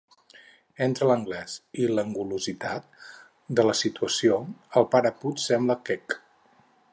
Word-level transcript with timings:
Entre 0.85 1.09
l'anglès 1.09 1.57
i 1.83 1.89
l'angulositat 1.91 2.87
de 3.59 3.67
la 3.69 3.77
situació, 3.83 4.39
el 4.83 4.89
pare 4.97 5.13
Puig 5.21 5.45
sembla 5.45 5.79
quec. 5.91 6.19